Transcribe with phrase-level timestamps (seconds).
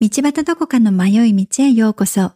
[0.00, 2.30] 道端どこかの迷い道へようこそ。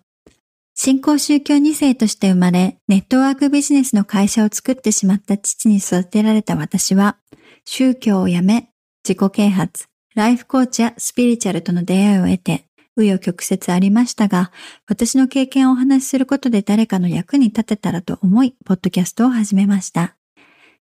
[0.74, 7.18] 新興宗教2世として生まれ、ネットワークビジネスの会社を作ってしまった父に育てられた私は、
[7.64, 8.70] 宗教をやめ、
[9.08, 9.86] 自己啓発、
[10.16, 12.64] ライフコーチやスピリチュアルとの出会いを得て、
[12.98, 14.50] 紆余曲折ありましたが、
[14.88, 20.16] 私の経験をお話しすることで誰かの役に立てたらと思い、ポッドキャストを始めました。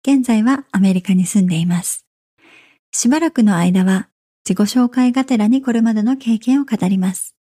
[0.08, 2.06] 現在はアメリカに住んでいます。
[2.92, 4.10] しばらくの間は
[4.48, 7.36] 自己紹介がてらにこれまでの経験を語ります。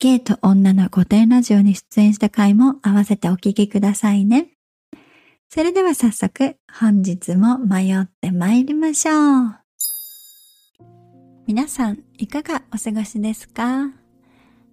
[0.00, 4.48] ゲイと女の御殿ラジオに出演した回も合わせてお聞きくださいね。
[5.48, 9.54] それでは早速本日も迷って参りましょう。
[11.46, 13.92] 皆さんいかがお過ごしですか？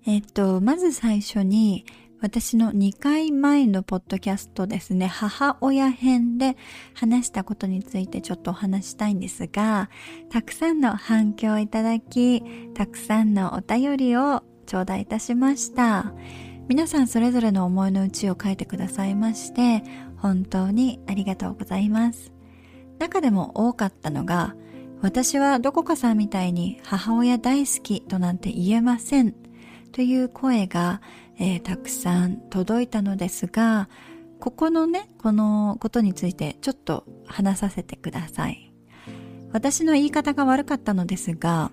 [0.07, 1.85] えっと、まず最初に
[2.23, 6.55] 私の2回前のポッドキャストですね、母親編で
[6.93, 9.89] 話したことについてちょっとお話したいんですが、
[10.29, 12.41] たくさんの反響をいただき、
[12.75, 16.13] たくさんのお便りを頂戴いたしました。
[16.69, 19.83] 皆さんそれぞれの思いの内を書いてくださいまして、
[20.15, 22.31] 本当にありがとうございます。
[22.99, 24.55] 中でも多かったのが、
[25.01, 29.35] 私はどこかさんみたいに母親大好きとなんて言えません
[29.91, 31.01] という声が
[31.39, 33.89] えー、たくさん届いたのですが、
[34.39, 38.73] ここのね、このことについてちょっと話させてください。
[39.51, 41.71] 私の言い方が悪かったのですが、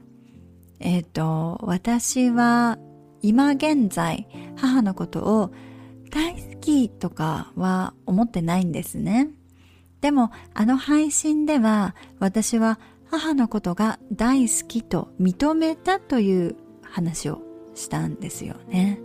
[0.78, 2.78] えっ、ー、と、私は
[3.22, 5.53] 今現在母のことを
[6.11, 9.31] 大好きとかは思ってないんですね。
[10.00, 17.42] でもあの配信では私は母のことが大好きと認めたという話を
[17.75, 19.00] したんですよね。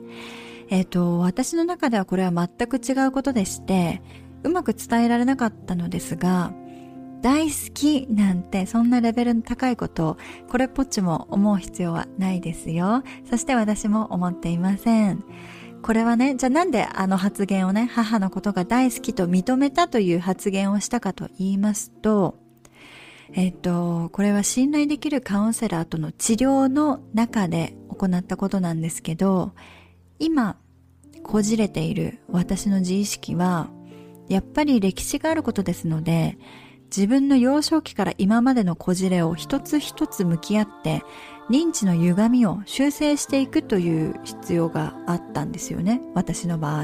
[0.70, 4.02] えっ、ー、と、私の中ではこれは全く違うことでして、
[4.44, 6.54] うまく伝えられなかったのですが、
[7.22, 13.04] 大好きなんてそんなレベルの高いことをこれっぽっちも思う必要はないですよ。
[13.28, 15.24] そして私も思っていません。
[15.82, 22.38] これはね、じゃあなんであの発言をね、母のことが大好きと認めたという発言をしたかと言いますと、
[23.34, 29.54] えっ、と、これは信頼できるカウンセラーとの治療の中で行ったことなんですけど、
[30.20, 30.58] 今
[31.24, 33.70] こじれている私の自意識は
[34.30, 36.38] やっぱり歴史があることですので
[36.96, 41.04] 自分の幼少期から今までのこじれを一つ一つ向き合って
[41.50, 46.84] 認知の歪みを修正していくという必要があったんですよね私の場合。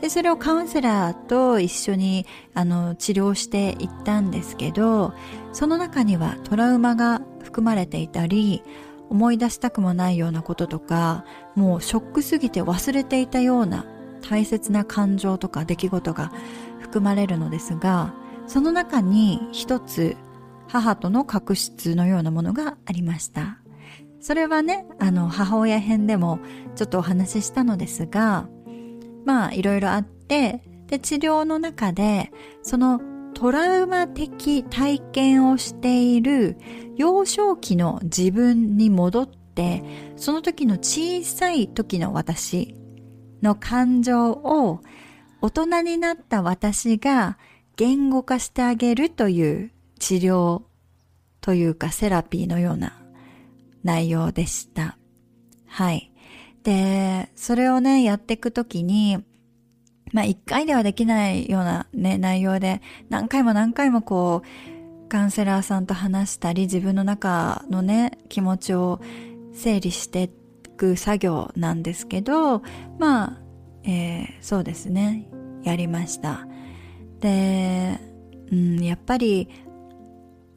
[0.00, 5.14] でそれをカウンセラーと一緒にあの治療していったんですけど
[5.52, 8.62] その中にはトラウマが含まれていたり
[9.08, 11.24] 思い出したくもないようなこととか
[11.54, 13.84] もうショックすぎて忘れていたような
[14.28, 16.32] 大切な感情とか出来事が
[16.80, 18.14] 含まれるのですが
[18.46, 20.16] その中に一つ
[20.68, 23.58] 母との確執のようなものがありました。
[24.20, 26.38] それはねあの母親編でも
[26.76, 28.48] ちょっとお話ししたのですが
[29.24, 32.30] まあいろいろあってで治療の中で
[32.62, 33.00] その
[33.34, 36.56] トラウマ的体験をしている
[36.94, 39.82] 幼少期の自分に戻って
[40.16, 42.76] その時の小さい時の私
[43.42, 44.80] の感情を
[45.40, 47.38] 大人になった私が
[47.76, 50.62] 言語化してあげるという治療
[51.40, 53.02] というかセラピーのような
[53.82, 54.96] 内容でした。
[55.66, 56.12] はい。
[56.62, 59.18] で、それをね、やっていくときに、
[60.12, 69.00] まあ一回ではできないようなね、内容で何回も何回もこう、カウンセラーさんと話したり自分の中のね、気持ちを
[69.52, 70.28] 整理してい
[70.76, 72.62] く作業なんですけど、
[72.98, 73.40] まあ、
[73.84, 75.28] えー、そうですね、
[75.64, 76.46] やりました。
[77.20, 77.98] で、
[78.50, 79.48] うん、やっぱり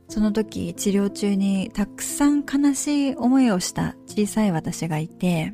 [0.08, 5.54] その時治療中にたくさん悲しい思いをした小さい私がいて、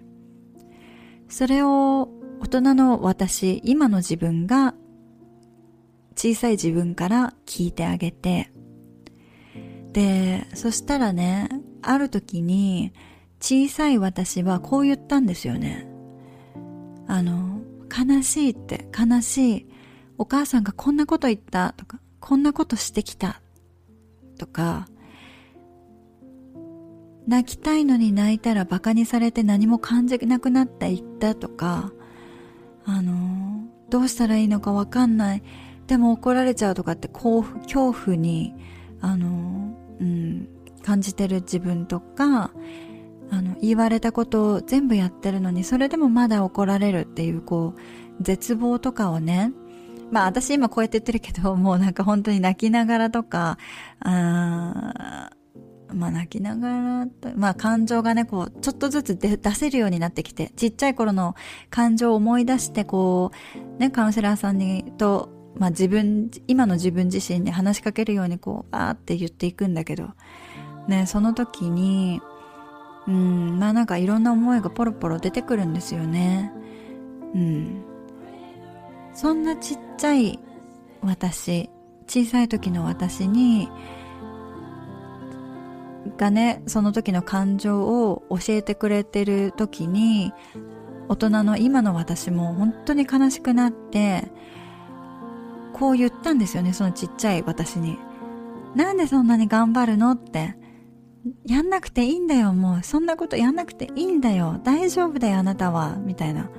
[1.29, 2.09] それを
[2.41, 4.73] 大人の私、今の自分が
[6.15, 8.51] 小さい自分から聞いてあげて、
[9.93, 11.49] で、そしたらね、
[11.81, 12.93] ある時に
[13.41, 15.87] 小さい私はこう言ったんですよね。
[17.07, 19.67] あの、悲しいって悲しい。
[20.17, 23.41] お母さんがこんなこと言ったとか、こんなことしてきた
[24.37, 24.87] とか、
[27.27, 31.91] 泣きたいのに泣いたら馬鹿にされて何も感じなくなった言ったとか、
[32.85, 35.43] あのどうしたらいいのかわかんない
[35.87, 38.55] でも怒られちゃうとかって恐怖に
[39.01, 40.47] あの、うん、
[40.83, 42.51] 感じてる自分とか
[43.31, 49.53] あの言われたことを全部やってるのにそれでもまだ怒られるっていうこう絶望とかをね
[50.11, 53.57] まあ私今こうやって言ってるけど もうなんか本当に泣きながらとか
[54.01, 55.29] あ
[55.93, 61.35] まあ泣きながら、まあ感情がね、こう、ちょっとずつ出せるようになってきて、ちっちゃい頃の
[61.69, 63.31] 感情を思い出して、こ
[63.77, 70.11] う、ね、カウンセラーさんにと、まあ自分、今の自分自身に話しかけるようにこう、あーって言っていくんだけど、
[70.87, 72.21] ね、その時に、
[73.07, 76.51] うん、まあなんかいろんな思いがポロポロ出てくるんですよね。
[77.33, 77.83] うん。
[79.13, 80.39] そんなちっちゃい
[81.01, 81.69] 私、
[82.07, 83.69] 小さい時の私に、
[86.17, 90.33] がね、その時の感情を教えてくれてる時に、
[91.07, 94.31] 大人の今の私も本当に悲しくなって、
[95.73, 97.97] こう言ったんですよね、そのちっちゃい私に。
[98.75, 100.11] なんでそんなに頑張るの？
[100.11, 100.55] って。
[101.45, 102.83] やんなくていいんだよ、もう。
[102.83, 104.59] そんなことやんなくていいんだよ。
[104.63, 105.97] 大丈夫だよ、あなたは。
[105.97, 106.49] みたいな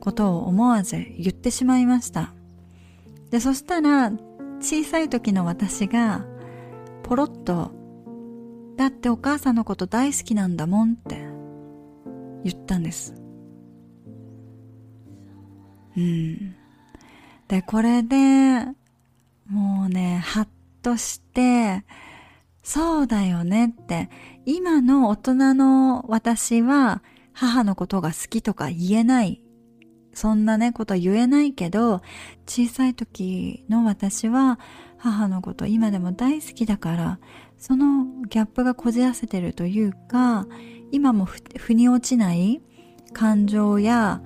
[0.00, 2.34] ことを思わず言ってしまいました。
[3.30, 4.12] で、そしたら、
[4.60, 6.24] 小さい時の私が、
[7.02, 7.72] ポロッと
[8.76, 11.16] だってお母さんのこと大好きなんだもんって
[12.44, 13.14] 言ったんです。
[15.96, 16.54] うん。
[17.48, 18.64] で、これで、
[19.46, 20.48] もうね、はっ
[20.80, 21.84] として、
[22.62, 24.08] そうだよねって、
[24.46, 29.42] 今の大人の私は母のことが好きとか言えない。
[30.14, 32.02] そんなね、ことは言えないけど、
[32.46, 34.60] 小さい時の私は
[34.98, 37.18] 母のこと今でも大好きだから、
[37.58, 40.46] そのギャップがこじらせてるというか、
[40.92, 42.60] 今も腑に落ちない
[43.12, 44.22] 感情や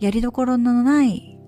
[0.00, 1.38] やりどころのない、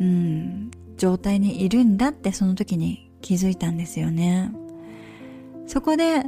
[0.00, 4.52] うん、状態にいるんだってその時に気づいたんですよね。
[5.68, 6.24] そこで、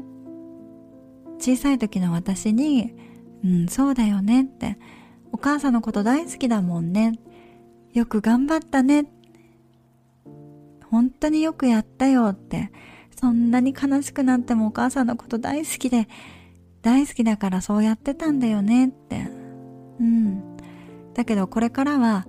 [1.40, 2.94] 小さい時の私に、
[3.42, 4.78] うん、そうだよねって、
[5.32, 7.18] お母さんのこと大好きだもんね。
[7.92, 9.06] よく頑張ったね。
[10.84, 12.70] 本当によくやったよって
[13.20, 16.08] そんなに悲しくなってもお母さんのこと大好きで、
[16.80, 19.26] 大好きだからそうやってたんだよねって。
[20.00, 20.56] うん。
[21.12, 22.26] だけどこれからは、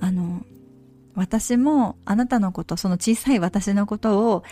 [0.00, 0.42] あの、
[1.14, 4.42] 私もあなたのこと、その小さい私のことを、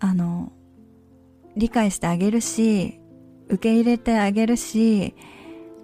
[0.00, 0.52] あの、
[1.58, 3.00] 理解してあげるし、
[3.48, 5.14] 受け入れてあげるし、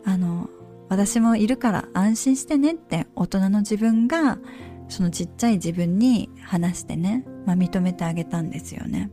[0.05, 0.49] あの、
[0.89, 4.39] 私もいるから安心してねって大人の自分が
[4.89, 9.11] そのちっちゃい自分に話してね、まあ、認めてあげたんですよね。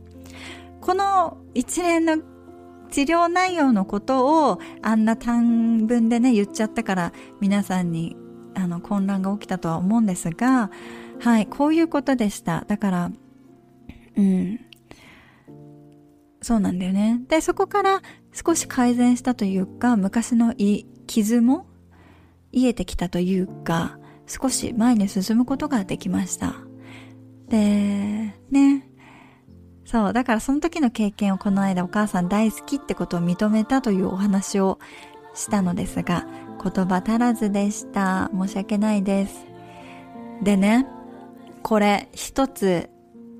[0.80, 2.18] この一連の
[2.90, 8.16] 治療内容のことをあんな短文でね言っちゃったから皆さんに
[8.54, 10.70] あの混乱が起きたとは思うんですが
[11.20, 13.10] はいこういうことでしただから
[14.16, 14.60] うん
[16.42, 17.20] そうなんだよね。
[17.28, 18.02] でそこから
[18.32, 20.54] 少し改善したというか昔の
[21.06, 21.66] 傷も
[22.50, 26.54] 癒えてきたというか少し前に進むことができました。
[27.48, 28.88] でね。
[29.84, 34.78] そう、だからその時の経験をこの間お母さん大好きってことを認めたというお話を
[35.34, 36.26] したのですが、
[36.62, 38.30] 言葉足らずでした。
[38.32, 39.44] 申し訳ないです。
[40.42, 40.86] でね、
[41.62, 42.88] これ一つ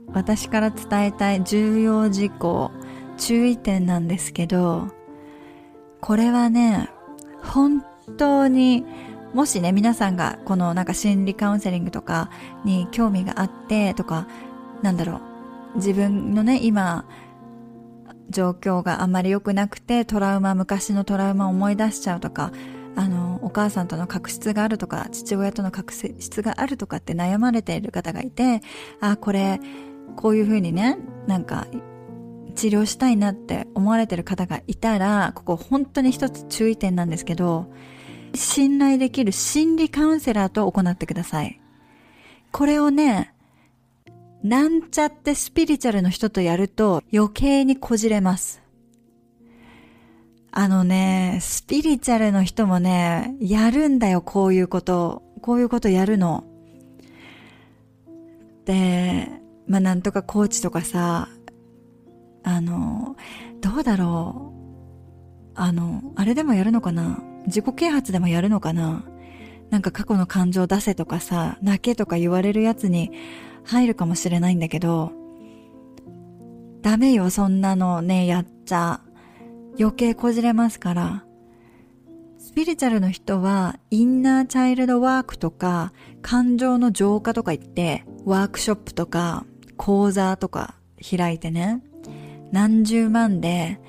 [0.09, 2.71] 私から伝えたい重要事項、
[3.17, 4.89] 注意点なんですけど、
[6.01, 6.91] これはね、
[7.43, 7.85] 本
[8.17, 8.85] 当に
[9.35, 12.31] もしね、皆さんがこのなんか心理カウンセリングとか
[12.65, 14.27] に興味があってとか、
[14.83, 15.21] なんだろ
[15.75, 17.07] う、自分のね、今、
[18.29, 22.53] 状況があんまり良くなくて、トラウマ、昔のトラウマを思い出しちゃうとか、
[22.95, 28.61] あの、お母さんとの確執があるとか、父親との確執があるとかって悩まれている方がいて、
[29.01, 29.61] あ、これ、
[30.17, 31.67] こういう風にね、なんか、
[32.53, 37.73] 治療したいなって思われてる方がいたら、ここ本当に一つ注意点なんですけど、
[38.35, 41.61] 信頼できる心理カウンセラーと行ってください。
[42.51, 43.35] これをね、
[44.43, 48.63] なんちゃってスピリチュアルの人とやると余計にこじれます。
[50.51, 55.23] あのね、スピリチュアルの人もね、やるんだよ、こういうこと。
[55.41, 56.45] こういうことやるの。
[58.65, 59.29] で、
[59.67, 61.29] まあ、なんとかコーチとかさ、
[62.45, 63.17] あの、
[63.61, 65.53] どうだろう。
[65.55, 69.05] あの、あれでもやるのかな自己啓発でもやるのかな
[69.71, 73.11] なんか過去の感情出せとかさ、泣けとか言われるやつに、
[73.65, 75.13] 入るかもしれないんだけど、
[76.83, 79.01] ダメよ、そんなのね、やっちゃ。
[79.79, 81.25] 余計こじれますから。
[82.39, 89.47] スピリチュアルの人は、インナーチャイルドワークとか、感情の浄化とか言って、ワークショップとか、
[89.77, 90.75] 講座とか
[91.17, 91.83] 開いてね、
[92.53, 93.81] 何十万で、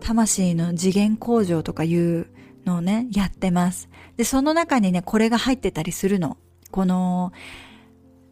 [0.00, 2.26] 魂の次元向上とかいう
[2.64, 3.88] のをね、やってます。
[4.16, 6.38] で、その中にね、これが入ってたりするの。
[6.70, 7.32] この、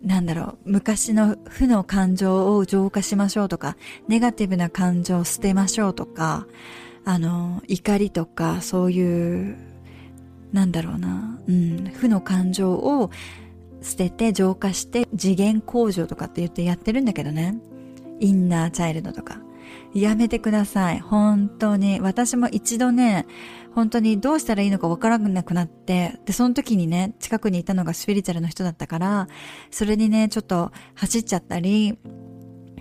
[0.02, 3.76] なんだろう、昔の負の感情を浄化しましょうとか、
[4.08, 6.46] ネガティブな感情を捨てましょうとか、
[7.04, 9.56] あの、怒りとか、そういう、
[10.52, 13.10] なんだろうな、うん、負の感情を
[13.82, 17.58] 捨てて浄化して次元向上とかって言ってやってるんだけどね。
[18.20, 19.40] インナーチャイルドとか。
[19.92, 21.00] やめてください。
[21.00, 22.00] 本当に。
[22.00, 23.26] 私も一度ね、
[23.74, 29.28] 本当にどうしたらいいのかわからなくなって、で、その時にね、近くにいたのがスピリチュアルの人だったから、
[29.70, 31.98] それにね、ちょっと走っちゃったり、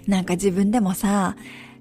[0.08, 1.36] なんか自分でもさ、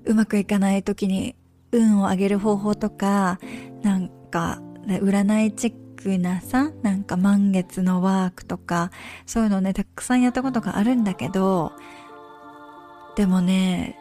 [0.05, 1.37] うまくいかない時に
[1.73, 3.39] 運を上げる方法とか、
[3.83, 8.91] なんか、占いチェックなさ、なんか満月のワークとか、
[9.27, 11.73] そういうのね、たくさんやったことがあるんだけど、
[13.19, 13.99] でもね、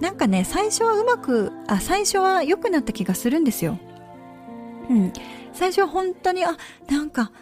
[0.00, 3.78] なんかね、最初はうまく、あ、最初は良くなった気がするんですよ。
[4.88, 5.12] うん。
[5.52, 6.56] 最初は本当に、あ、
[6.88, 7.32] なんか、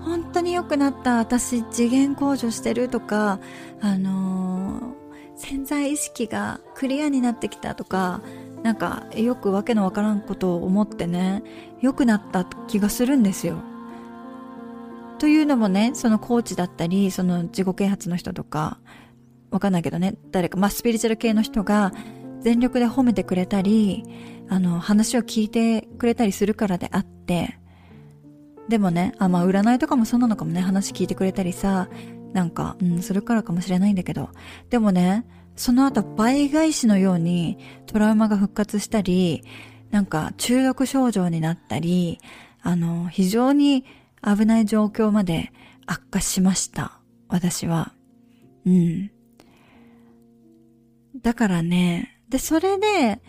[0.00, 3.38] 本当に良くなった、私次元向上してるとか、
[3.80, 4.94] あのー、
[5.36, 8.20] 潜在意識がクリアになってきたとか、
[8.64, 11.44] なんかよくわけのわからんことを思ってね、
[11.80, 13.62] 良くなった気がするんですよ。
[15.20, 18.80] というのもね、そのコーチだったり、その自己啓発の人とか、
[19.56, 21.92] わかんないけどね、誰か、まあ、スピリチュアル系の人が
[22.40, 24.04] 全力で褒めてくれたり、
[24.48, 27.58] あの、話を聞いてくれたりするからであって、
[28.68, 31.88] でもね、あ、まあ、占いとかもそうなのかもね、話聞いてくれたりさ、
[32.32, 34.28] なんか、うん、するからかもしれないんだけど、
[34.68, 35.24] でもね、
[35.56, 39.42] その後倍返しのようにトラウマが復活したり、
[39.90, 42.20] なんか中毒症状になったり、
[42.60, 43.84] あの、非常に
[44.22, 45.52] 危ない状況まで
[45.86, 47.00] 悪化しました。
[47.28, 47.94] 私は。
[48.66, 49.10] うん。
[51.22, 53.20] だからね、で、それで、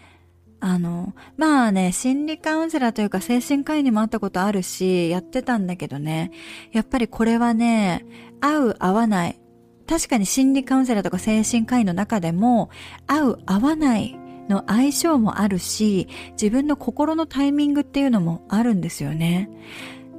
[0.59, 6.31] あの、まあね、心理カウンセラーというか精神科医にも会ったことあるし、やってたんだけどね、
[6.71, 8.05] やっぱりこれはね、
[8.41, 9.39] 合う合わない。
[9.87, 12.69] 確かに心理カウンセラーとか精神科医の中でも、
[13.05, 19.49] 合う合わないの相性もあるし、自分の心のタイミングっていうのもあるんですよね。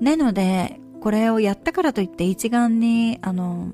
[0.01, 3.73] なので、これをやったからといって一概に、あの、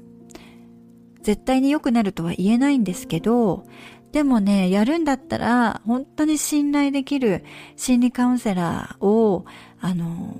[1.25, 3.67] 絶対に良くなるとは言えないんですけど、
[4.13, 9.45] でもね、やるんだったら、本当に信頼できる心理カウンセラーを、
[9.81, 10.37] あの、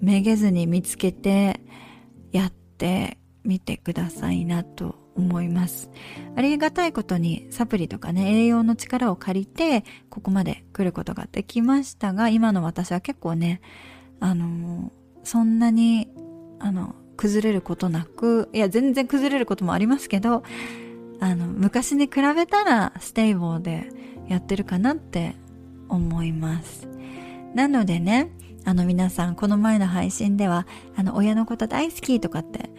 [0.00, 1.60] めげずに見つけて、
[2.30, 5.90] やってみてくださいなと思います。
[6.36, 13.60] ありがたいことにサプリとかね、栄養の力を借りて、ここまで来ることができましたが、今の私は結構ね、
[14.20, 14.92] あの、
[15.24, 16.08] そんなに、
[16.58, 20.42] あの、崩れることなく、いや、全然崩れることもありますけど、
[21.20, 23.90] あの、昔に比べたらステイボーで
[24.26, 25.34] やってるかなって
[25.90, 26.88] 思います。
[27.54, 28.30] なのでね、
[28.64, 32.70] あの皆さん、この前の配信では、あの、親のこと大好きとかって、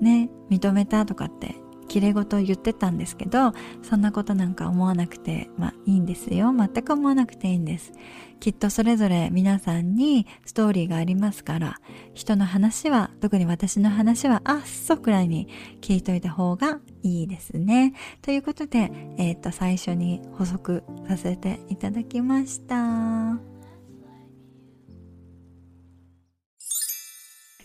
[0.00, 1.56] ね、認めたとかって
[1.92, 6.50] 綺麗事を言ってたんですけど、そんなことなんか思わなくて、まあいいんですよ。
[6.56, 7.92] 全く思わなくていいんです。
[8.40, 11.80] きっとそれぞれ皆さんにストーリーがありますから、
[12.14, 15.48] 人の話は、特に私の話は、あっそくらいに
[15.82, 17.92] 聞いといた方がいいですね。
[18.22, 23.51] ということで、えっ、と、最初に補足させていただきました。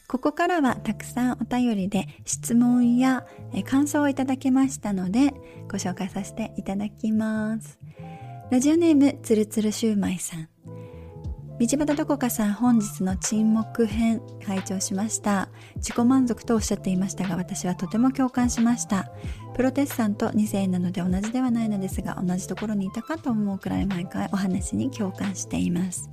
[0.07, 3.25] ここからはたくさんお便りで質問や
[3.65, 5.33] 感想をいただきましたので
[5.69, 7.77] ご紹介させていただきます。
[8.49, 10.56] ラジオネームつるつるシューマイさん。
[11.59, 15.49] 道端どこかさん本日の沈黙編拝聴しました。
[15.77, 19.09] 自己満足とおっしゃっていましたが私はとても共感しました。
[19.55, 26.11] プロテスタント2世なので同じではないのですが同じところにいたかと思うくらい毎回お話に共感しています。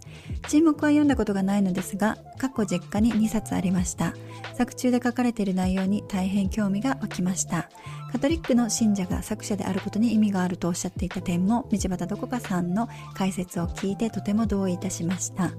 [0.48, 4.14] 沈黙は読んだことがないのですが過去実家に2冊ありました。
[4.54, 7.68] 作中で書かれている内容に大変興味が湧きました。
[8.14, 15.50] カトリックの信者が作者であることに意味があるとおっしゃっていた点も道端どこかさんの解説を聞いてとても同意いたしました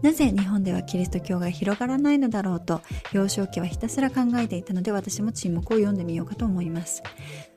[0.00, 2.80] なぜ日本ではキリスト教が広がらないのだろうと
[3.12, 7.02] 幼少期はひたすら考えていたので私も沈黙を読んでみようかと思います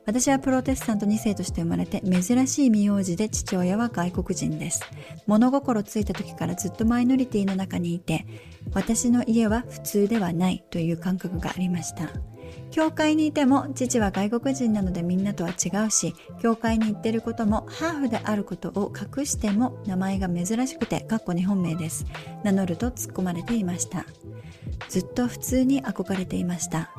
[0.05, 4.81] 私はプロテスタント2世として生まれて珍しい名字で父親は外国人です。
[5.27, 8.25] 物心ついた時からずっとマイノリティの中にいて、
[8.73, 12.30] 私の家は普通ではないという感覚がありました。
[12.71, 22.05] 教会にいても父は外国人なのでみんなとは違うし、教会に行ってることもハーフであることを隠しても名前が珍しくて、かっこ日本名です。
[22.43, 24.05] 名乗ると突っ込まれていました。
[24.87, 26.91] ずっと普通に憧れていました。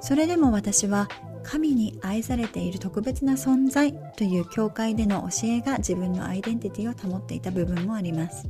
[0.00, 1.08] それでも私は
[1.42, 8.48] 神に愛されている特別な存在という教会での教えが自分のアイデンティティを保っていた部分もあります。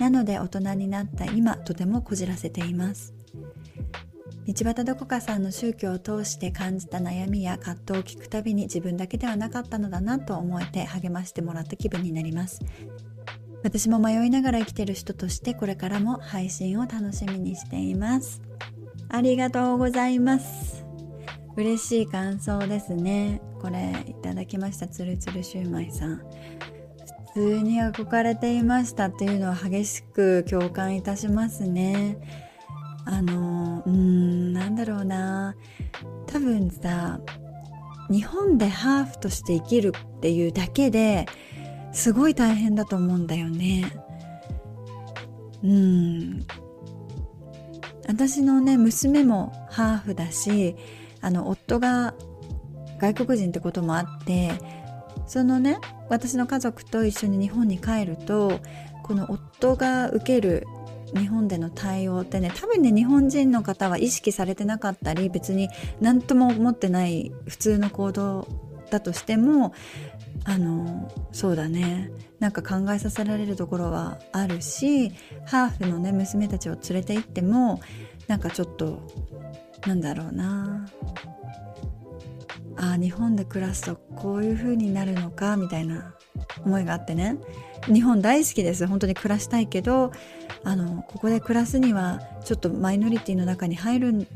[0.00, 3.12] なので大人になった今とてもこじらせています。
[4.46, 12.60] 道端どこかさんの宗教を通して感じた悩みや葛藤を聞くたびに自分だけではなかったのだなと思えて励ましてもらった気分になります。
[13.62, 18.42] 私も迷いながら生きてる人としてこれからも配信を楽しみにしています。
[19.08, 20.84] ありがとうございます。
[21.56, 23.40] 嬉しい感想ですね。
[23.62, 24.86] これいただきました。
[24.86, 26.16] つるつるシューマイさん。
[27.34, 32.43] 普通に憧れていましたっていうのは激しく共感いたしますね。
[33.06, 35.54] あのうんなんだろうな。
[36.26, 37.20] 多分さ
[38.10, 41.26] 日本でハーフとして生きるっていうだけで
[41.92, 43.84] すごい大変だと思うんだよね。
[45.62, 46.46] うん。
[48.06, 50.76] 私のね娘もハーフだし
[51.20, 52.14] あの夫が
[53.00, 54.52] 外国人ってこともあって
[55.26, 55.78] そのね
[56.10, 58.60] 私の家族と一緒に日本に帰ると
[59.02, 60.66] この夫が受ける
[61.14, 65.68] 日本での対応ってね多分ね日本人の方は意識されてなかったり別に
[66.00, 68.48] 何とも思ってない普通の行動
[68.90, 69.72] だとしても
[70.44, 72.10] あのそうだね。
[72.38, 75.10] なんか考えさせられるところはあるし
[75.46, 77.80] ハーフのね娘たちを連れて行っても
[78.28, 79.00] なんかちょっと
[79.86, 80.86] なんだろうな。
[82.76, 86.14] あ日本で暮らすとこういう風になるのかみたいな
[86.64, 87.36] 思いがあってね。
[87.86, 88.86] 日本大好きです。
[88.86, 90.12] 本当に暮らしたいけど
[90.64, 94.26] あのここで暮らすにはちょっとマイノリティの中に入る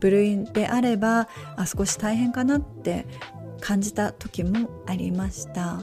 [0.00, 3.06] 部類であればあ少し大変かなって
[3.60, 5.82] 感じた時もありました。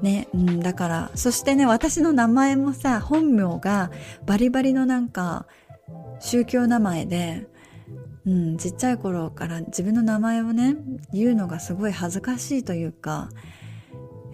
[0.00, 3.90] ね、うん、だからそしてね私の名前もさ本名が
[4.26, 5.46] バリバリのなんか
[6.18, 7.46] 宗教名前で
[8.24, 10.76] うん、ちっちゃい頃から自分の名前をね
[11.12, 13.28] 言うのがすごい恥ずかしいというか「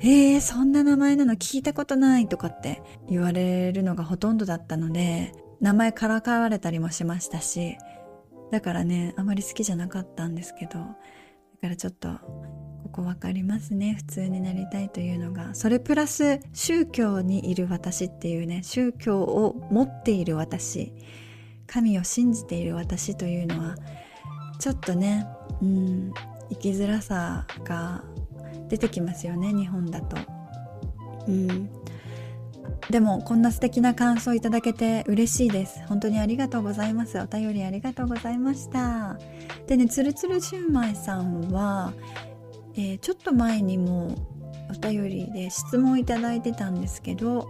[0.01, 7.77] えー、そんな名前なの聞いたことない」とかって言われるのがほとんどだったので名前からかわれたりもしましたし
[8.51, 10.87] だからねあまり好きじゃなかったんですけどだ
[11.63, 12.09] からちょっと
[12.85, 15.55] ここ分かりますね普通になりたいというのが。
[15.55, 20.93] それプラス宗教にいる私っていうね宗教を持っている私
[21.67, 23.75] 神を信じている私というのは
[24.59, 25.27] ちょっとね
[25.61, 26.13] うん
[26.51, 28.05] 生きづらさが
[28.69, 30.17] 出てきますよね日本だと。
[31.27, 31.71] うん。
[32.91, 35.83] でもこんな素敵な感想いただけて嬉しいです。
[35.89, 37.19] 本当にありがとうございます。
[37.19, 39.19] お便りありがとうございました。
[39.67, 41.93] でねつるつるシューマイさんは、
[42.75, 44.15] えー、ちょっと前にも
[44.71, 47.49] お便りで質問いただいてたんですけど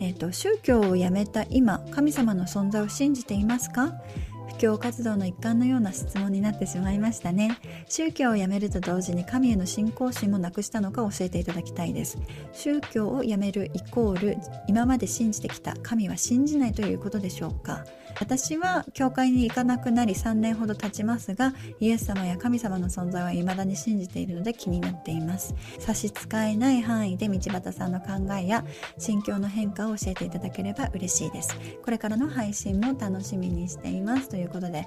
[0.00, 3.94] えーと、宗教をやめた今神様の存在を信じていますか？
[4.27, 4.27] 布
[4.58, 7.58] 教活動の一環のような質問になってしまいましたね。
[7.88, 12.18] 宗教をやめると同時に神への信仰心もなくしたのか教えていただきたいです。
[12.52, 17.84] 宗教をやめるイコール今まで信じてきた神は信じないということでしょうか。
[18.20, 25.54] 私は教会に行かなくなり3年ほど経ちますがイエス様や神様の存在は未だに信じているので気になっています。
[25.78, 28.64] 差し支えない範囲で道端さんの考えや
[28.98, 31.56] 心境の変化を教えていただければ嬉しいです。
[31.82, 34.28] これからの配信も楽しみにしています。
[34.28, 34.86] ということで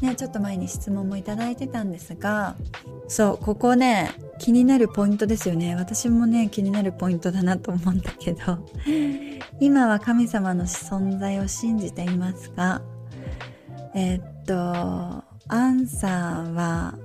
[0.00, 2.56] ねちょっと前に質問もいただいてたんですが
[3.08, 5.74] そうここね気になるポイントですよね。
[5.76, 8.58] 私もね気になるポイントだなと思うんだけど
[9.60, 12.82] 今は神様の存在を信じていますか
[13.94, 14.56] え、っと
[15.48, 16.98] アンサーは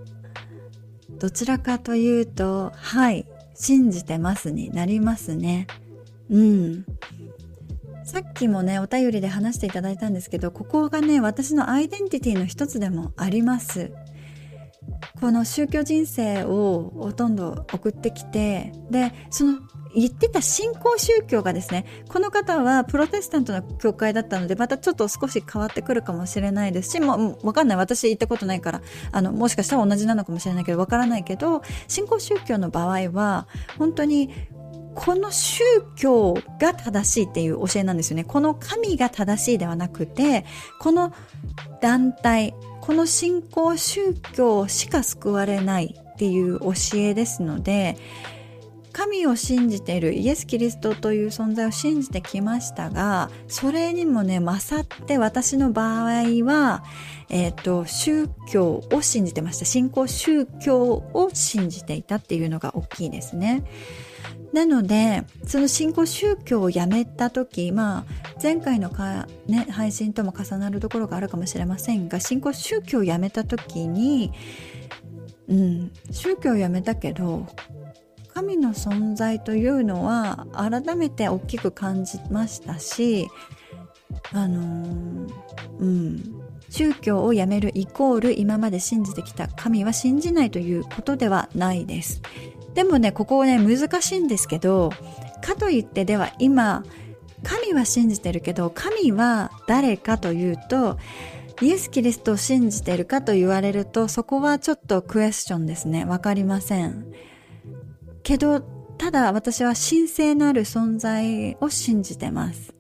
[1.20, 5.68] どちらかというとはい信じてますになりますね。
[6.30, 6.86] うん。
[8.04, 13.92] さっきもねお便りで話していただいたんですけどここがね私のアイデンティティの一つでもあります。
[15.20, 19.60] この宗教人生をほとんど送ってきてでその
[19.96, 34.30] 言ってた新興宗教がですねこの方はプロテスタントの教会だったのでまたちょっと少し変わってくるかもしれないですしもう分かんない私行ったことないからあのもしかしたら同じなのかもしれないけど分からないけど新興宗教の場合は本当に
[34.94, 35.64] この宗
[35.96, 38.26] 教が正しいっていう教えなんですよね。
[38.26, 40.46] この神が正しいではなくて、
[40.82, 41.14] この
[41.80, 47.98] 団体、この信仰宗教しか救われないっていう教えですので
[48.92, 56.84] 神を信じているイエス・キリストという存在を信じてきましたがそれにもね勝って私の場合は、
[57.30, 63.64] えっ、ー、と宗教を信じてました信仰宗教を信じていたっていうのが大きいですね。
[64.54, 68.06] なのでその新興宗教をやめた時まあ
[68.42, 74.34] 前回のか、ね、配信とも重なるところがあるかもしれませんが新興宗教をやめた時に、
[75.48, 77.48] うん、宗教をやめたけど
[78.34, 83.28] 神の存在というのは改めて大きく感じましたし
[84.34, 85.34] あのー、
[85.80, 86.42] うん
[86.72, 92.22] 宗教をやめるイコール今まで信じてきた神は信じないということではないです。
[92.74, 94.92] でもね、ここね、難しいんですけど、
[95.42, 96.84] かといってでは今、
[97.44, 100.98] 神は信じてるけど、神は誰かというと、
[101.62, 106.06] イエス・キリストを信じてるかと言われると、そこはちょっとクエスチョンですね。
[106.06, 107.06] わかりません。
[108.24, 108.62] けど、
[108.98, 112.74] ただ私は神聖なる存在を信じてます。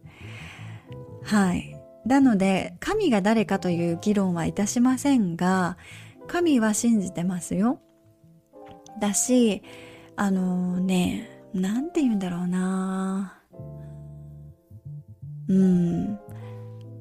[1.23, 1.75] はい。
[2.05, 5.77] なので、神が誰かという議論はいたしませんが、
[6.27, 7.79] 神は信じてますよ。
[8.99, 9.61] だし、
[10.15, 13.41] あのね、なんて言うんだろうな
[15.47, 16.19] うん。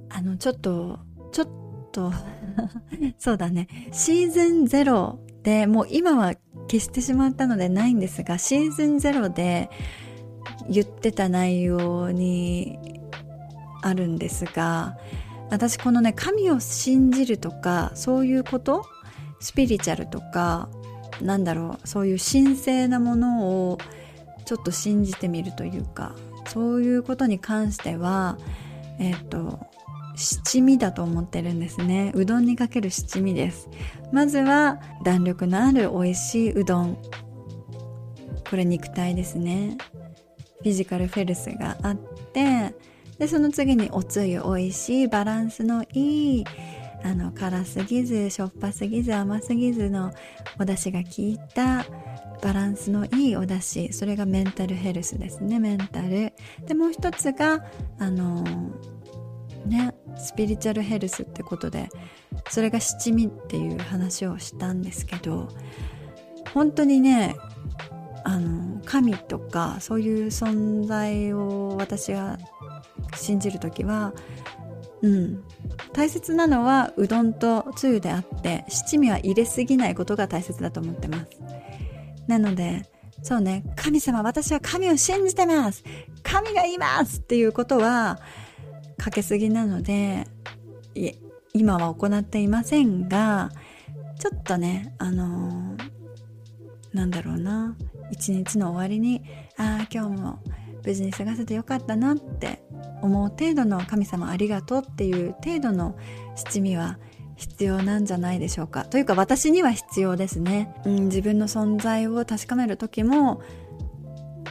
[0.09, 0.98] あの、ちょっと、
[1.33, 1.48] ちょっ
[1.92, 2.12] と
[3.18, 3.68] そうだね。
[3.92, 6.35] シーズンゼロで、もう今は
[6.70, 9.70] 消してしまったのでないんですが、シーズンゼロで
[10.68, 12.79] 言ってた内容に
[13.83, 14.96] あるんですが
[15.50, 18.87] 私このね神を信じるとかそういうこと
[19.40, 20.68] スピリチュアルとか
[21.20, 23.79] なんだろうそういう神聖なものを
[24.44, 26.14] ちょっと信じてみるというか
[26.46, 28.38] そういうことに関しては
[28.98, 29.59] えっ、と
[30.20, 32.12] 七味だと思ってるんですね。
[32.14, 33.68] うどんにかける七味です。
[34.12, 36.98] まずは弾力のある美味しいうどん。
[38.48, 39.76] これ肉体ですね。
[40.59, 41.96] フィジカルフェルスがあっ
[42.33, 42.74] て
[43.18, 46.44] でその次におつゆ美味しいバランスのいい
[47.02, 50.12] あの辛すぎずしょっぱすぎず甘すぎずの
[50.59, 51.87] お出汁が効いた
[52.42, 53.92] バランスのいいお出汁。
[53.92, 55.59] それがメンタルヘルスですね。
[55.59, 56.33] メンタル。
[56.66, 57.64] でもう一つが
[57.98, 58.44] あの
[59.66, 61.88] ねスピリチュアルヘルスってことで
[62.49, 65.49] それが七味っていう話をしたんですけど
[66.55, 67.37] 本当にね
[68.25, 72.38] あの神とかそういう存在を私が
[73.16, 74.12] 信じる時は
[75.03, 75.44] うん
[75.92, 81.40] 大切なのはうどんとつゆであって七味は入れすぎないことが大切だと思ってます。
[82.27, 82.85] なので
[83.23, 85.83] そうね神様私は神を信じてます。
[86.23, 88.20] 神がいますっていうことは
[89.01, 90.29] かけすぎなので
[91.55, 93.51] 今は行っていませんが
[94.19, 97.77] ちょっとねあのー、なんだろうな
[98.11, 99.23] 一日の終わりに
[99.57, 100.39] ああ今日も
[100.85, 102.63] 無事に過ごせてよかったなって
[103.01, 105.97] 思う程度の神様ありがとうっていう程度の
[106.37, 106.99] 七味は
[107.37, 108.85] 必要なんじゃないでしょうか。
[108.85, 113.41] というか私には必要ですね、うん、自分の存在を確かめる時も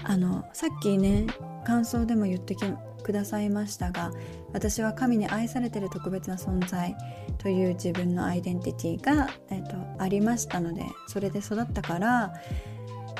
[0.04, 1.28] あのさっきね
[1.66, 2.66] 感想でも言ってき
[3.00, 4.12] くださいましたが
[4.54, 6.96] 私は神に愛されてる特別な存在
[7.38, 12.34] という自分のアイデンティティが、えーと、ありましたのでそれで育ったから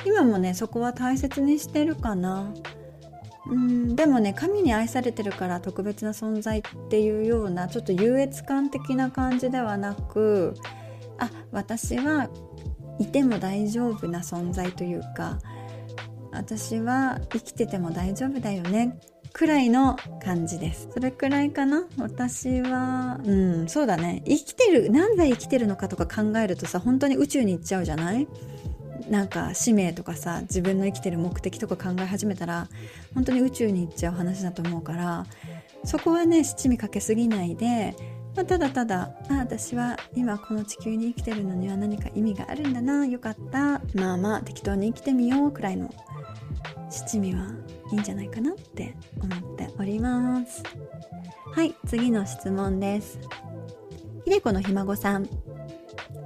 [0.04, 2.52] 今もねそこは大切にしてるかな。
[3.46, 10.54] うんでもね神に愛されてるから特別な存在っていうようなちょっと優越感的な感じではなく
[11.18, 12.28] あ私は
[12.98, 15.38] いても大丈夫な存在というか
[16.32, 19.00] 私は生きてても大丈夫だよね
[19.32, 20.88] くらいの感じです。
[20.92, 21.86] それくらいかな？
[21.98, 24.22] 私はうんそうだね。
[24.26, 28.28] 生きてる何で生きてるのかとか考えるとさ本当に宇宙に行っちゃうじゃない？
[29.08, 32.68] なんか使命とかさ自分の生きてる目的とか考え始めたら
[33.14, 35.26] 本当に宇宙に行っちゃう話だと思うから
[35.84, 37.96] そこはね七味かけすぎないで、
[38.36, 43.80] まあ、ただただあ私は今この地球に生きてるのには何か意味があるんだなよかった。
[43.94, 45.92] まあまあ適当に生きてみようくらいの
[46.90, 47.46] 七味は
[47.92, 50.62] いいんじゃないかなって思っております。
[51.52, 53.18] はい次の質問です。
[54.24, 55.28] ひでこのひ孫さん。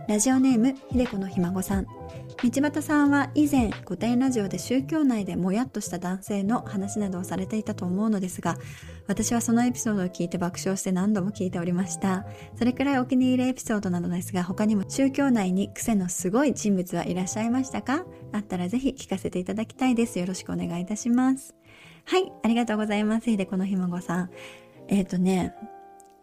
[0.08, 1.86] ラジオネームひでこのひ孫さん。
[2.44, 8.58] 道端さんは以前古典ラジオで宗教内でもやっとした男性の話などをされていたと思うのですが
[9.06, 12.26] 私はそのエピソードを聞いて爆笑して何度も聞いておりました。
[12.58, 18.04] それくらいお気に入りエピソードなのですが他にも宗教内に癖のすごい人物はいらっしゃいましたか？
[18.32, 20.18] あったらぜひ聞かせていただきたいです。
[20.18, 21.54] よろしくお願いいたします。
[22.04, 24.30] はいありがとうございますひでこのひ孫さん。
[24.88, 25.54] えっ、ー、とね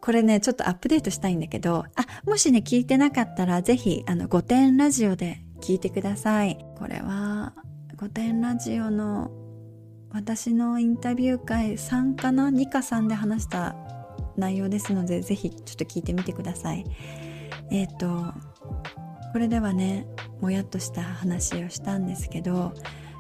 [0.02, 6.58] これね、ちょっとアップデートしたいんだけど、あ、もしね、聞いてなかったら、ぜひ、あの、御殿ラジオで聞いてください。
[6.78, 7.54] これは
[7.98, 9.32] 御殿ラジオの
[10.10, 13.76] 私のインタビュー会3かな2か3で話した
[14.36, 16.86] 内容ですのでぜひちょっと聞いてみてください。
[17.70, 18.34] えっ、ー、と
[19.32, 20.08] これではね
[20.42, 22.74] もやっとした話をしたんですけど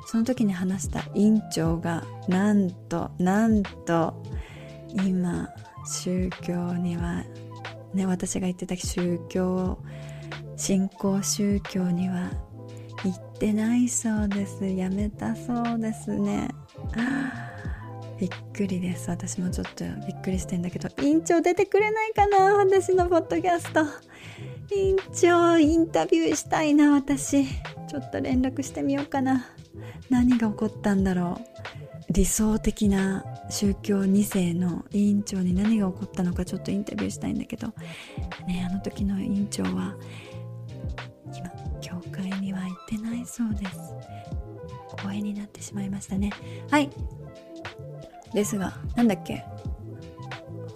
[0.08, 4.22] その時に話した院長がなんとなんと
[4.94, 5.50] 今
[5.86, 7.24] 宗教には
[7.94, 9.78] ね私が言ってた宗教
[10.64, 12.30] 新興宗教には
[13.04, 14.64] 行ってないそうです。
[14.64, 16.50] やめたそうですね。
[18.22, 19.10] びっくりです。
[19.10, 22.58] 私もちょっとびっくりしてんだけど委員長出てくれないかな？
[22.58, 23.82] 私のポッドキャスト。
[24.76, 27.44] 委員長インタビューしたいな私。
[27.44, 29.48] ちょっと連絡してみようかな。
[30.12, 31.42] 何が起こったんだろ
[32.08, 32.14] う。
[32.14, 37.74] 理想的な宗教2世の委員長に何が起こったのかちょっとインタビューしたいんだけど。
[38.46, 39.96] ねあの時の委員長は
[42.72, 43.80] 行ってないそうです
[45.04, 46.32] 公園になってしまいましたね
[46.70, 46.90] はい
[48.34, 49.44] ですが、なんだっけ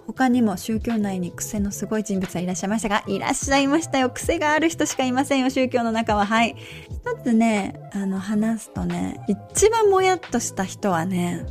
[0.06, 4.10] 他にも宗教内に癖のすごい人物はいらっしゃいましたが、いらっしゃいましたよ。
[4.10, 6.24] 癖がある人しかいませんよ、宗教の中は。
[6.26, 6.56] はい。
[6.88, 11.44] 一つね、あの、話すとね、一番もやっとした人はね、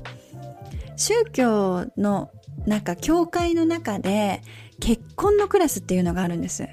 [0.96, 2.32] 宗教の
[2.66, 4.42] 中、教会の中で
[4.80, 6.68] 結婚のクラスっていうのがあるんです。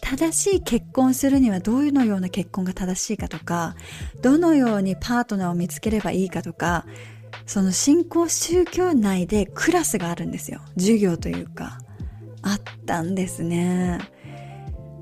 [0.00, 3.74] 正しい結婚するにはどういうのような結婚が正しいかとか、
[4.22, 6.86] どのようにパートナーを見つければいいかとか、
[7.46, 10.60] その信仰宗教内でクラスがあるんですよ。
[10.76, 11.78] 授業というか。
[12.42, 13.98] あったんですね。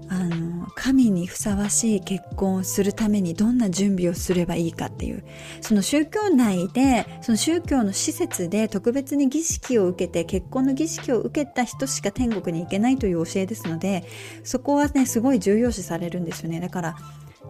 [0.09, 5.25] あの、神にふさわしい結婚をするためにどんな準備をすればいいかっていう、
[5.61, 14.05] その宗教内で、その宗教の施設で特別に儀式を受けて、結婚の儀式を受けた人しか天国に行けないという教えですので、
[14.43, 16.61] そこはね、すごい重要視されるんですよね。
[16.61, 16.97] だから、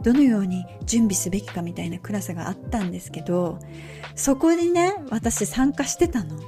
[0.03, 3.59] どのように準備すべきかみたいなクラスがあったんですけど、
[4.15, 6.39] そこにね、私参加してたの。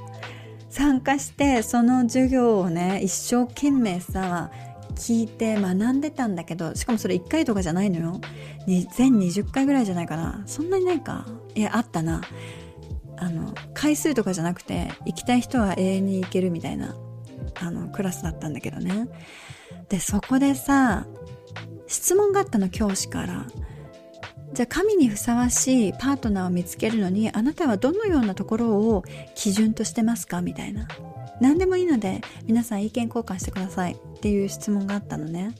[0.69, 4.51] 参加して、その授業をね、一生懸命さ、
[4.97, 8.21] 聞いて学んでたんだけど、しかもそれ1回とかじゃないのよ。
[8.67, 10.43] 全20回ぐらいじゃないかな。
[10.45, 11.25] そんなにないか。
[11.55, 12.21] いや、あったな。
[13.17, 16.95] あの、回数とかじゃなくて、行きたい人は永遠に行けるみたいな、
[17.55, 19.07] あの、クラスだったんだけどね。
[19.89, 21.07] で、そこでさ、
[21.87, 23.47] 質問があったの教師から
[24.53, 29.03] じゃあ神にふさわしいパートナーを見つけるのにあなたはどのようなところを
[29.35, 30.41] 基準としてますか？
[30.41, 30.87] みたいな
[31.39, 33.97] 何でもいいので皆さん意見交換してください。
[34.17, 35.53] っていう質問があったのね。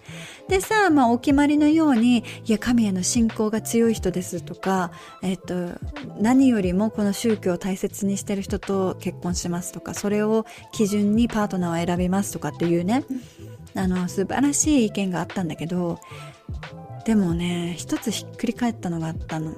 [0.49, 5.71] でさまあお決まりのようにいや神への信仰が強い人ですとかえっと
[6.19, 13.03] 何よりもこの宗教を大切にしてる人と結婚しますとかそれを基準にパートナーを選びますとかっていうね
[13.75, 15.99] あの素晴らしい意見があったんだけど
[17.05, 19.53] でもね一つひっくり返ったのがあったの。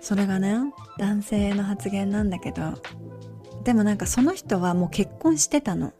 [0.00, 0.56] それがね
[0.98, 2.74] 男性の発言なんだけど
[3.64, 5.92] でもなんかその人はもう結婚してたの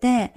[0.00, 0.32] で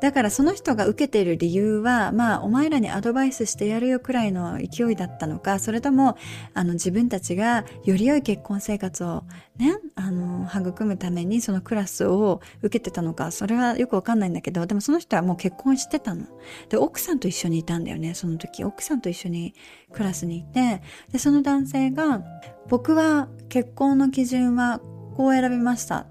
[0.00, 6.16] だからその人が受けている理由は、まあ、お前らにアドバイスしてやるよくらいの勢いだったのか、それとも、
[6.54, 9.24] あの、自分たちがより良い結婚生活を
[9.56, 16.26] ね、あの、育むためにそのクラスを受けてたのか、それはよくわかんないんだけど、でもその人はもう結婚してたの。
[16.68, 18.62] で、奥さんと一緒にいたんだよね、その時。
[18.62, 19.54] 奥さんと一緒に
[19.92, 22.22] クラスにいて、で、その男性が、
[22.68, 24.80] 僕は結婚の基準は
[25.18, 26.06] こう選びました。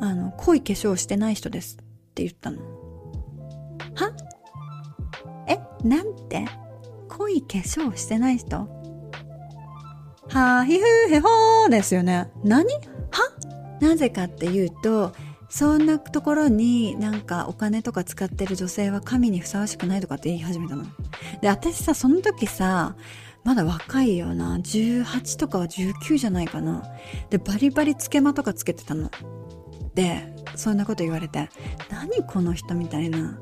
[0.00, 1.78] あの、濃い化粧してない人です。
[1.78, 1.78] っ
[2.12, 2.58] て言ったの。
[3.94, 4.12] は？
[5.48, 6.44] えなんて？
[7.08, 8.68] 濃い化粧してない人？
[10.28, 12.30] はひふへほーですよね。
[12.44, 12.70] 何？
[12.70, 12.80] は？
[13.80, 15.14] なぜかっていうと、
[15.48, 20.84] そんなところになんかお金とか使ってる女性は神にふさわしくないとかって言い始めたの。
[21.40, 22.94] で、私さ、その時さ、
[23.44, 24.58] まだ若いよな。
[24.58, 26.84] 18とかは19じゃないかな。
[27.30, 29.10] で、バリバリつけまとかつけてたの。
[29.94, 31.48] で、そんなこと言われて
[31.90, 33.38] 何この人みたいな。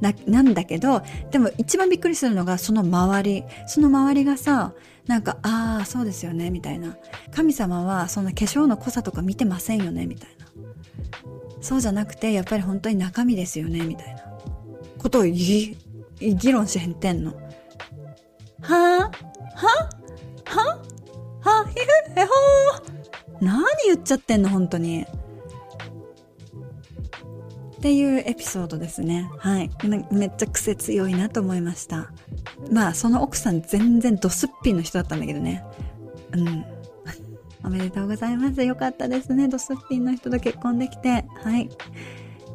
[0.00, 3.44] ななんだけどでも一番びっくりするのがその周り。
[3.66, 4.72] その周りがさ
[5.06, 6.96] なんかああそうですよねみたいな。
[7.34, 10.46] 神様はそんな化粧の濃さとか見てませんよねみたいな。
[11.60, 14.22] そうじゃなくてやっぱり本当に中身ですよねみたいな。
[14.98, 15.76] ことを議
[16.52, 17.32] 論しへんてんの。
[18.62, 19.29] はあ
[19.60, 19.90] は？
[20.46, 20.78] は？
[21.40, 21.66] は？
[21.68, 25.06] ひふへほー何言っちゃってんの本当に
[27.80, 29.30] っていうエピソードですね。
[29.38, 29.70] はい。
[30.12, 32.12] めっちゃ癖強いなと思いました。
[32.70, 35.64] まあ、その奥さん全然ドスッピンの人だったんだけどね。
[36.32, 36.64] うん。
[37.64, 38.62] おめでとうございます。
[38.62, 39.48] よかったですね。
[39.48, 41.24] ドスッピンの人と結婚できて。
[41.42, 41.70] はい。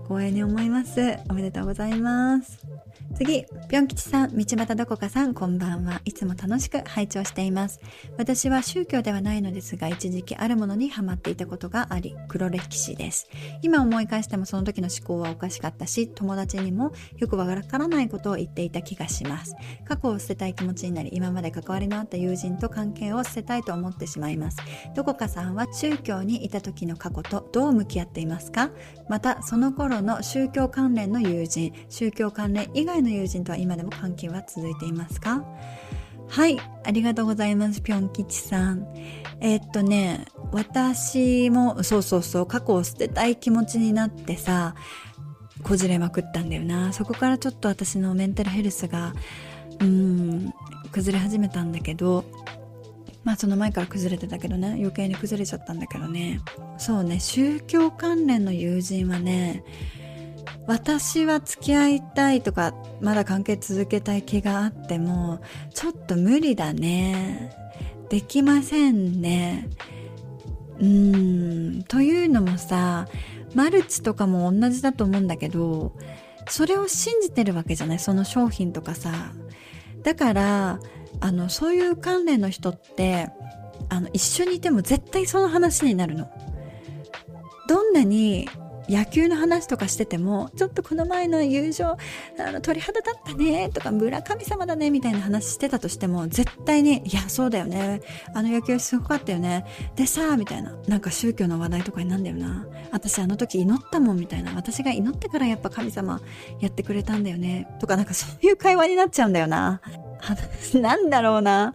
[0.08, 1.18] 光栄に思います。
[1.28, 2.60] おめでとうございます。
[3.16, 6.02] 次、ぴょん吉さん、道端どこかさん、こんばんは。
[6.06, 7.80] いつも楽しく拝聴しています。
[8.18, 13.28] 私は宗教ではないのですが、一時期あるものにハマっていたことがあり、黒歴史です。
[13.62, 19.56] 今思い返してもその時の思考はおかしかったし、友達にもよくわからないことを言っていた気がします。
[19.88, 24.58] 過去を捨てたい気持ちになり、今まで関わりのあった友人と関係を捨てたいと思ってしまいます。
[24.94, 28.72] どこかさんは宗教にいた時の過去とどう向き合っていますか？
[29.08, 35.44] また、その頃の宗教関連の友人、宗教関連以外の友人とは今でも関係は続いていますか？
[36.28, 38.88] はい、ありがとうございます、ぴょん吉さん。
[39.42, 44.74] えー、っとね、私も、そうそうそう、過去を捨てたい気持ちになってさ、
[45.62, 46.94] こじれまくったんだよな。
[46.94, 49.14] そこからちょっと私のメンタルヘルスが、
[49.80, 50.54] うん、
[50.92, 52.26] 崩れ始めたんだけど、
[53.24, 56.42] まあその前から崩れてたけどね、余計に崩れちゃったんだけどね。
[56.80, 59.64] そうね、宗教関連の友人はね、
[60.68, 65.42] 私は付き合いたいとかまだ関係続けたい気があっても
[65.74, 67.52] ちょっと無理だね。
[68.10, 69.68] できませんね。
[70.80, 71.84] うーん。
[71.84, 73.08] というのもさ
[73.54, 75.94] マルチとかも同じだと思うんだけど
[76.50, 78.00] それを信じてるわけじゃない？
[78.00, 79.34] その商品とかさ。
[80.04, 80.80] だから
[81.20, 83.30] あのそういう関連の人って
[83.90, 86.30] あの一緒にいても絶対その話になるの。
[87.68, 88.48] どんなに
[88.90, 91.96] 野球の話とかしててもちょっとこの前の優勝
[92.40, 98.02] あの鳥肌立ったねとか村神様だねみたいな話してたとしても絶対にいやそうだよね
[98.34, 106.22] あの野球すごかったよねでさみたいななんか宗教の話題とかになんだよな私あの時祈ったもんみたいな私が祈ってからやっぱ神様
[106.60, 109.82] やってくれたんだよねとかなんかそういう会話になっちゃうんだよな。
[110.74, 111.74] なんだろうな。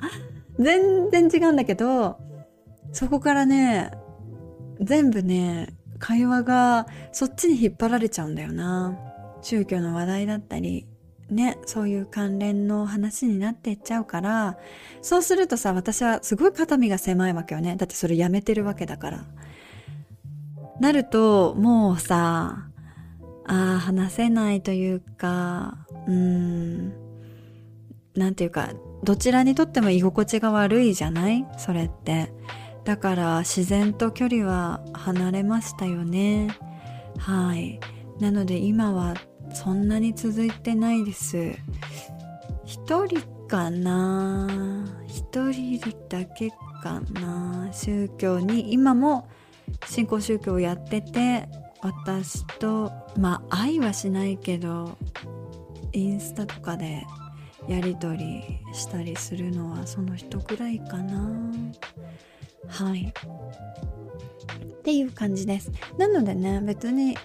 [0.59, 2.19] 全然違うんだけど
[2.93, 3.91] そこからね
[4.81, 8.99] 全部ね会話がそっちに引っ張られちゃうんだよな。
[9.43, 10.87] 宗教の話題だったり
[11.31, 14.59] ねそういう関連の話になっていっちゃうから。
[15.03, 17.77] そうするとさ私はすごい肩身が狭いわけよね。
[17.77, 19.25] だってそれやめてるわけだから。
[20.81, 22.67] なるともうさ
[23.47, 26.93] ああ話せないというかうーん
[28.15, 28.73] なんていうか
[29.05, 31.47] どちらにとっても居心地が悪いじゃない？
[31.59, 32.33] それって。
[32.85, 36.49] だから自然と距離は離れましたよね。
[37.19, 37.79] はい。
[38.19, 39.15] なので今は
[39.53, 41.53] そんなに続いてないです。
[42.65, 44.49] 一人かな？
[45.07, 46.51] 一人だけ
[46.83, 47.69] かな？
[47.73, 48.73] 宗教に。
[48.73, 49.29] 今も
[49.87, 51.49] 新興宗教をやってて
[51.81, 54.97] 私とまあ愛はしないけど
[55.93, 57.05] インスタとかで
[57.69, 61.31] やり取りしたりするのはその人ぐらいかな。
[62.69, 63.13] はい。
[64.81, 65.71] っていう感じです。
[65.99, 67.17] なのでね別に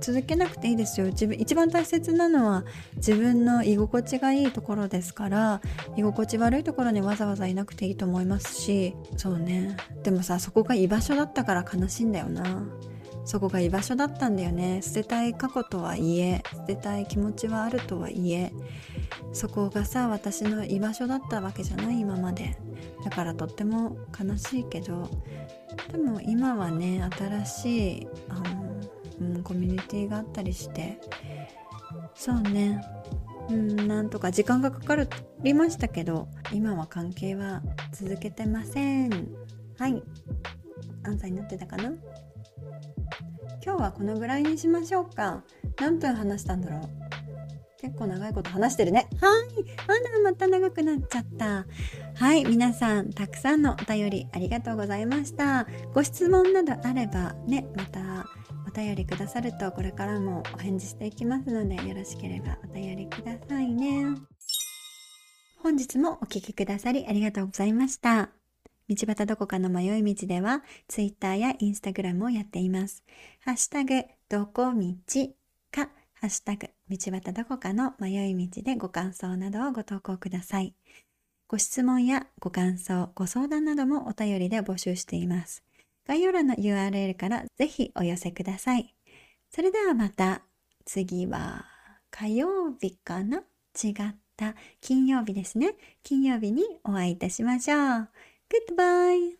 [0.00, 1.06] 続けなくていいですよ。
[1.06, 2.64] 自分一番大切なのは
[2.96, 5.60] 自分の居心地がいいところですから
[5.96, 9.76] 居心地悪いところにわざわざいなくていいと思いますしそうね。
[10.02, 12.68] でもさそこが居場所だったから悲しいんだよな。
[13.26, 14.80] そこが居場所だったんだよね。
[14.82, 18.52] 捨てたい過去とはいえ捨てたい気持ちはあるとはいえ
[19.32, 22.56] そこがさ私の居場所だったわけじゃない今まで。
[23.04, 25.08] だからとっても悲しいけど
[25.92, 28.80] でも今はね新しいあの、
[29.20, 31.00] うん、コミュニティがあったりして
[32.14, 32.80] そうね。
[33.48, 34.96] うんなんとか時間がかか
[35.42, 37.62] りましたけど今は関係は
[37.92, 39.28] 続けてません。
[39.78, 40.02] はい。
[41.04, 41.92] アンサーになってたかな？
[43.66, 45.42] 今日はこのぐらいにしましょうか。
[45.80, 46.82] 何分話したんだろう。
[47.80, 49.08] 結構長いこと話してるね。
[49.20, 49.48] はい。
[49.88, 51.66] あらまた長くなっちゃった。
[52.14, 55.66] はい皆さんたくさんのお便りありがとうございました。
[55.92, 58.26] ご質問などあればねまた
[58.68, 64.14] お便りくださるとこれからもお返事していきますのでよろしければお便りくださいね。
[65.66, 68.30] 本日もお聴きくださりありがとうございました
[68.88, 73.02] 道端どこかの迷い道では、ツイッターやインスタグラムをやっています。
[73.40, 74.94] ハッシュタグ、どこ道
[75.72, 80.74] か、ハッシュタグ、道端どこかの迷い道でご感想などをご投稿ください。
[81.48, 85.62] ご質問やご感想、ご相談などもお便りで募集しています。
[86.06, 88.94] 概要欄の URL からぜひお寄せください。
[89.50, 90.42] それではまた
[90.84, 91.64] 次は
[92.10, 93.42] 火曜日かな？
[93.82, 93.94] 違っ
[94.36, 95.74] た金曜日ですね。
[96.02, 98.08] 金曜日にお会いいたしましょう。
[98.50, 99.36] Goodbye